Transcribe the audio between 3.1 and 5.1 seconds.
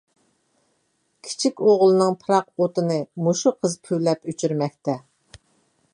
مۇشۇ قىزى پۈۋلەپ ئۆچۈرمەكتە.